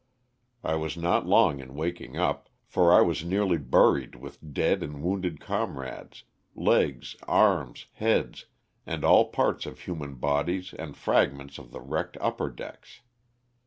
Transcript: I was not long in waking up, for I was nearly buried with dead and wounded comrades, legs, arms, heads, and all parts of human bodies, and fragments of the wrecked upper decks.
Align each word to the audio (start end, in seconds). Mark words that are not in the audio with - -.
I 0.63 0.73
was 0.77 0.97
not 0.97 1.27
long 1.27 1.59
in 1.59 1.75
waking 1.75 2.17
up, 2.17 2.49
for 2.65 2.91
I 2.91 3.01
was 3.01 3.23
nearly 3.23 3.59
buried 3.59 4.15
with 4.15 4.51
dead 4.51 4.81
and 4.81 5.03
wounded 5.03 5.39
comrades, 5.39 6.23
legs, 6.55 7.15
arms, 7.27 7.85
heads, 7.93 8.47
and 8.83 9.05
all 9.05 9.25
parts 9.25 9.67
of 9.67 9.81
human 9.81 10.15
bodies, 10.15 10.73
and 10.73 10.97
fragments 10.97 11.59
of 11.59 11.69
the 11.69 11.81
wrecked 11.81 12.17
upper 12.19 12.49
decks. 12.49 13.01